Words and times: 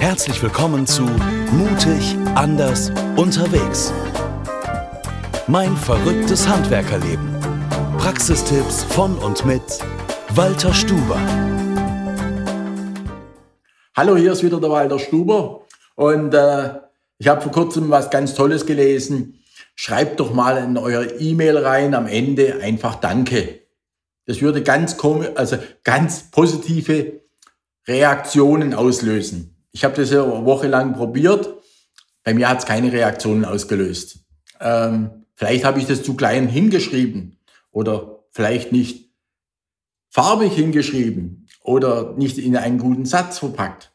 Herzlich 0.00 0.42
willkommen 0.42 0.86
zu 0.86 1.02
Mutig, 1.02 2.16
anders, 2.34 2.90
unterwegs. 3.16 3.92
Mein 5.46 5.76
verrücktes 5.76 6.48
Handwerkerleben. 6.48 7.38
Praxistipps 7.98 8.82
von 8.82 9.18
und 9.18 9.44
mit 9.44 9.60
Walter 10.30 10.72
Stuber. 10.72 11.20
Hallo, 13.94 14.16
hier 14.16 14.32
ist 14.32 14.42
wieder 14.42 14.58
der 14.58 14.70
Walter 14.70 14.98
Stuber 14.98 15.66
und 15.96 16.32
äh, 16.32 16.80
ich 17.18 17.28
habe 17.28 17.42
vor 17.42 17.52
kurzem 17.52 17.90
was 17.90 18.08
ganz 18.08 18.32
Tolles 18.32 18.64
gelesen. 18.64 19.44
Schreibt 19.74 20.18
doch 20.18 20.32
mal 20.32 20.56
in 20.64 20.78
euer 20.78 21.20
E-Mail 21.20 21.58
rein 21.58 21.94
am 21.94 22.06
Ende 22.06 22.60
einfach 22.62 22.94
Danke. 22.94 23.66
Das 24.24 24.40
würde 24.40 24.62
ganz, 24.62 24.96
also 25.34 25.58
ganz 25.84 26.30
positive 26.30 27.20
Reaktionen 27.86 28.72
auslösen. 28.72 29.59
Ich 29.72 29.84
habe 29.84 29.94
das 29.96 30.10
ja 30.10 30.22
eine 30.22 30.44
Woche 30.44 30.66
lang 30.66 30.94
probiert. 30.94 31.54
Bei 32.24 32.34
mir 32.34 32.48
hat 32.48 32.58
es 32.58 32.66
keine 32.66 32.92
Reaktionen 32.92 33.44
ausgelöst. 33.44 34.18
Ähm, 34.60 35.24
vielleicht 35.34 35.64
habe 35.64 35.78
ich 35.78 35.86
das 35.86 36.02
zu 36.02 36.14
klein 36.14 36.48
hingeschrieben 36.48 37.38
oder 37.70 38.24
vielleicht 38.30 38.72
nicht 38.72 39.10
farbig 40.10 40.52
hingeschrieben 40.52 41.48
oder 41.62 42.14
nicht 42.16 42.38
in 42.38 42.56
einen 42.56 42.78
guten 42.78 43.06
Satz 43.06 43.38
verpackt. 43.38 43.92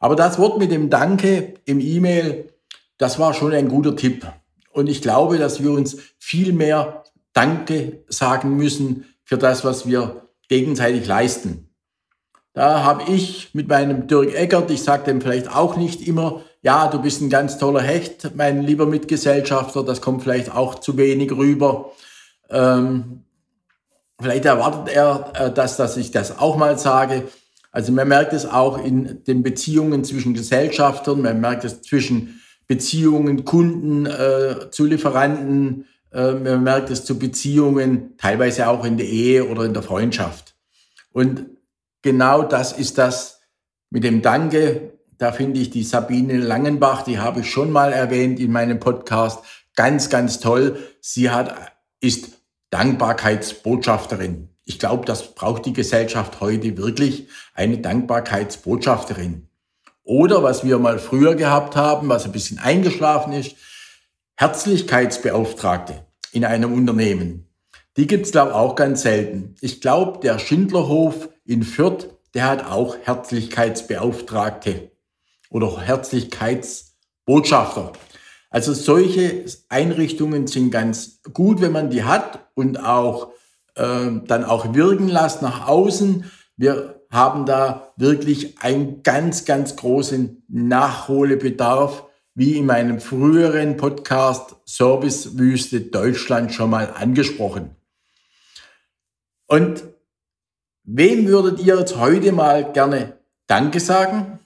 Aber 0.00 0.16
das 0.16 0.38
Wort 0.38 0.58
mit 0.58 0.70
dem 0.70 0.90
Danke 0.90 1.54
im 1.64 1.80
E-Mail, 1.80 2.52
das 2.98 3.18
war 3.18 3.32
schon 3.32 3.52
ein 3.52 3.68
guter 3.68 3.96
Tipp. 3.96 4.26
Und 4.72 4.88
ich 4.88 5.00
glaube, 5.00 5.38
dass 5.38 5.62
wir 5.62 5.70
uns 5.70 5.96
viel 6.18 6.52
mehr 6.52 7.04
Danke 7.32 8.04
sagen 8.08 8.56
müssen 8.56 9.06
für 9.22 9.38
das, 9.38 9.64
was 9.64 9.86
wir 9.86 10.28
gegenseitig 10.48 11.06
leisten. 11.06 11.70
Da 12.54 12.84
habe 12.84 13.10
ich 13.10 13.50
mit 13.52 13.66
meinem 13.66 14.06
Dirk 14.06 14.32
Eckert, 14.32 14.70
ich 14.70 14.84
sage 14.84 15.04
dem 15.04 15.20
vielleicht 15.20 15.54
auch 15.54 15.76
nicht 15.76 16.06
immer, 16.06 16.42
ja, 16.62 16.86
du 16.86 17.02
bist 17.02 17.20
ein 17.20 17.28
ganz 17.28 17.58
toller 17.58 17.82
Hecht, 17.82 18.30
mein 18.36 18.62
lieber 18.62 18.86
Mitgesellschafter, 18.86 19.82
das 19.82 20.00
kommt 20.00 20.22
vielleicht 20.22 20.54
auch 20.54 20.76
zu 20.76 20.96
wenig 20.96 21.32
rüber. 21.32 21.90
Ähm, 22.48 23.24
vielleicht 24.20 24.44
erwartet 24.44 24.94
er, 24.94 25.32
äh, 25.34 25.52
dass, 25.52 25.76
dass 25.76 25.96
ich 25.96 26.12
das 26.12 26.38
auch 26.38 26.56
mal 26.56 26.78
sage. 26.78 27.24
Also 27.72 27.90
man 27.90 28.06
merkt 28.06 28.32
es 28.32 28.46
auch 28.46 28.82
in 28.82 29.24
den 29.24 29.42
Beziehungen 29.42 30.04
zwischen 30.04 30.32
Gesellschaftern, 30.32 31.22
man 31.22 31.40
merkt 31.40 31.64
es 31.64 31.82
zwischen 31.82 32.40
Beziehungen 32.68 33.44
Kunden 33.44 34.06
äh, 34.06 34.70
zu 34.70 34.84
Lieferanten, 34.84 35.86
äh, 36.12 36.30
man 36.34 36.62
merkt 36.62 36.88
es 36.88 37.04
zu 37.04 37.18
Beziehungen, 37.18 38.16
teilweise 38.16 38.68
auch 38.68 38.84
in 38.84 38.96
der 38.96 39.08
Ehe 39.08 39.44
oder 39.44 39.64
in 39.64 39.74
der 39.74 39.82
Freundschaft. 39.82 40.54
Und 41.12 41.46
genau 42.04 42.42
das 42.42 42.72
ist 42.72 42.98
das 42.98 43.40
mit 43.90 44.04
dem 44.04 44.22
Danke. 44.22 44.92
Da 45.18 45.32
finde 45.32 45.58
ich 45.58 45.70
die 45.70 45.82
Sabine 45.82 46.36
Langenbach, 46.36 47.02
die 47.02 47.18
habe 47.18 47.40
ich 47.40 47.50
schon 47.50 47.72
mal 47.72 47.92
erwähnt 47.92 48.38
in 48.38 48.52
meinem 48.52 48.78
Podcast, 48.78 49.44
ganz, 49.74 50.10
ganz 50.10 50.38
toll. 50.38 50.78
Sie 51.00 51.30
hat, 51.30 51.72
ist 52.00 52.28
Dankbarkeitsbotschafterin. 52.70 54.50
Ich 54.64 54.78
glaube, 54.78 55.04
das 55.06 55.34
braucht 55.34 55.66
die 55.66 55.72
Gesellschaft 55.72 56.40
heute 56.40 56.76
wirklich, 56.76 57.28
eine 57.54 57.78
Dankbarkeitsbotschafterin. 57.78 59.48
Oder 60.02 60.42
was 60.42 60.64
wir 60.64 60.78
mal 60.78 60.98
früher 60.98 61.34
gehabt 61.34 61.76
haben, 61.76 62.08
was 62.08 62.24
ein 62.24 62.32
bisschen 62.32 62.58
eingeschlafen 62.58 63.32
ist, 63.32 63.56
Herzlichkeitsbeauftragte 64.36 66.04
in 66.32 66.44
einem 66.44 66.72
Unternehmen. 66.72 67.48
Die 67.96 68.06
gibt's 68.06 68.32
glaube 68.32 68.50
ich, 68.50 68.56
auch 68.56 68.74
ganz 68.74 69.00
selten. 69.02 69.54
Ich 69.60 69.80
glaube, 69.80 70.18
der 70.20 70.38
Schindlerhof 70.38 71.30
in 71.44 71.62
Fürth, 71.62 72.08
der 72.34 72.46
hat 72.46 72.66
auch 72.66 72.96
Herzlichkeitsbeauftragte 73.02 74.90
oder 75.50 75.80
Herzlichkeitsbotschafter. 75.80 77.92
Also 78.50 78.72
solche 78.72 79.44
Einrichtungen 79.68 80.46
sind 80.46 80.70
ganz 80.70 81.20
gut, 81.32 81.60
wenn 81.60 81.72
man 81.72 81.90
die 81.90 82.04
hat 82.04 82.48
und 82.54 82.78
auch 82.78 83.32
äh, 83.74 84.10
dann 84.26 84.44
auch 84.44 84.74
wirken 84.74 85.08
lässt 85.08 85.42
nach 85.42 85.68
außen. 85.68 86.30
Wir 86.56 87.00
haben 87.10 87.46
da 87.46 87.92
wirklich 87.96 88.60
einen 88.60 89.02
ganz, 89.02 89.44
ganz 89.44 89.74
großen 89.76 90.44
Nachholbedarf, 90.48 92.04
wie 92.34 92.58
in 92.58 92.66
meinem 92.66 93.00
früheren 93.00 93.76
Podcast 93.76 94.56
Servicewüste 94.64 95.80
Deutschland 95.80 96.52
schon 96.52 96.70
mal 96.70 96.92
angesprochen. 96.92 97.76
Und 99.46 99.94
Wem 100.86 101.26
würdet 101.26 101.60
ihr 101.60 101.78
jetzt 101.78 101.96
heute 101.96 102.30
mal 102.30 102.72
gerne 102.72 103.18
Danke 103.46 103.80
sagen 103.80 104.38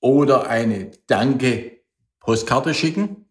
oder 0.00 0.48
eine 0.48 0.92
Danke-Postkarte 1.08 2.72
schicken? 2.72 3.26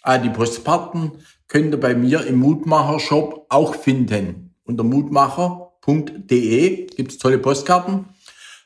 Ah, 0.00 0.16
die 0.16 0.30
Postkarten 0.30 1.12
könnt 1.46 1.74
ihr 1.74 1.80
bei 1.80 1.94
mir 1.94 2.26
im 2.26 2.38
Mutmacher-Shop 2.38 3.48
auch 3.50 3.74
finden. 3.74 4.54
Unter 4.64 4.82
mutmacher.de 4.82 6.86
gibt 6.86 7.12
es 7.12 7.18
tolle 7.18 7.38
Postkarten. 7.38 8.06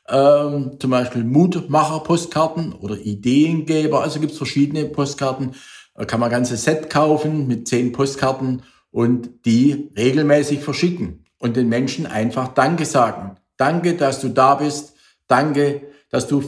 Ähm, 0.07 0.77
zum 0.79 0.91
Beispiel 0.91 1.25
Mutmacher-Postkarten 1.25 2.71
oder 2.71 2.95
Ideengeber. 2.95 4.01
Also 4.01 4.21
gibt 4.21 4.31
es 4.31 4.37
verschiedene 4.37 4.85
Postkarten. 4.85 5.55
Da 5.93 6.05
kann 6.05 6.21
man 6.21 6.29
ein 6.29 6.37
ganzes 6.37 6.63
Set 6.63 6.89
kaufen 6.89 7.47
mit 7.47 7.67
zehn 7.67 7.91
Postkarten 7.91 8.63
und 8.91 9.45
die 9.45 9.91
regelmäßig 9.97 10.61
verschicken 10.61 11.22
und 11.43 11.57
den 11.57 11.67
Menschen 11.67 12.05
einfach 12.05 12.47
Danke 12.53 12.85
sagen. 12.85 13.35
Danke, 13.57 13.95
dass 13.95 14.21
du 14.21 14.29
da 14.29 14.55
bist. 14.55 14.93
Danke, 15.27 15.81
dass 16.09 16.27
du 16.27 16.41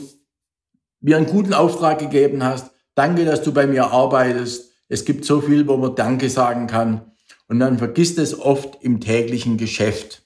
mir 1.01 1.17
einen 1.17 1.25
guten 1.25 1.53
Auftrag 1.53 1.99
gegeben 1.99 2.43
hast. 2.43 2.71
Danke, 2.95 3.25
dass 3.25 3.43
du 3.43 3.53
bei 3.53 3.67
mir 3.67 3.91
arbeitest. 3.91 4.71
Es 4.87 5.03
gibt 5.03 5.25
so 5.25 5.41
viel, 5.41 5.67
wo 5.67 5.75
man 5.75 5.95
Danke 5.95 6.29
sagen 6.29 6.67
kann. 6.67 7.11
Und 7.47 7.59
dann 7.59 7.77
vergisst 7.77 8.17
es 8.19 8.39
oft 8.39 8.81
im 8.83 9.01
täglichen 9.01 9.57
Geschäft. 9.57 10.23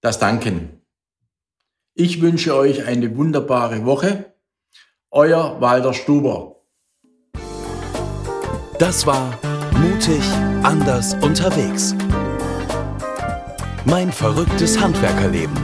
Das 0.00 0.20
Danken. 0.20 0.80
Ich 1.94 2.22
wünsche 2.22 2.54
euch 2.54 2.86
eine 2.86 3.16
wunderbare 3.16 3.84
Woche. 3.84 4.36
Euer 5.10 5.60
Walter 5.60 5.94
Stuber. 5.94 6.62
Das 8.78 9.04
war 9.04 9.36
Mutig, 9.72 10.22
anders 10.62 11.14
unterwegs. 11.22 11.94
Mein 13.88 14.12
verrücktes 14.12 14.78
Handwerkerleben. 14.78 15.56